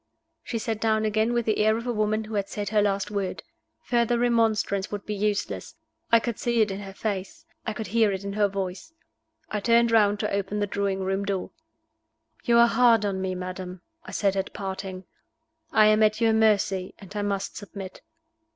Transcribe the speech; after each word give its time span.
She 0.41 0.57
sat 0.57 0.81
down 0.81 1.05
again 1.05 1.31
with 1.31 1.45
the 1.45 1.59
air 1.59 1.77
of 1.77 1.85
a 1.85 1.93
woman 1.93 2.23
who 2.23 2.33
had 2.33 2.49
said 2.49 2.69
her 2.69 2.81
last 2.81 3.11
word. 3.11 3.43
Further 3.83 4.17
remonstrance 4.17 4.89
would 4.91 5.05
be 5.05 5.13
useless; 5.13 5.75
I 6.11 6.19
could 6.19 6.39
see 6.39 6.59
it 6.61 6.71
in 6.71 6.79
her 6.79 6.91
face; 6.95 7.45
I 7.67 7.73
could 7.73 7.85
hear 7.85 8.11
it 8.11 8.23
in 8.23 8.33
her 8.33 8.47
voice. 8.47 8.95
I 9.51 9.59
turned 9.59 9.91
round 9.91 10.19
to 10.21 10.33
open 10.33 10.59
the 10.59 10.65
drawing 10.65 11.01
room 11.01 11.23
door. 11.23 11.51
"You 12.43 12.57
are 12.57 12.65
hard 12.67 13.05
on 13.05 13.21
me, 13.21 13.35
madam," 13.35 13.81
I 14.03 14.09
said 14.09 14.35
at 14.35 14.53
parting. 14.53 15.03
"I 15.71 15.85
am 15.85 16.01
at 16.01 16.19
your 16.19 16.33
mercy, 16.33 16.95
and 16.97 17.15
I 17.15 17.21
must 17.21 17.55
submit." 17.55 18.01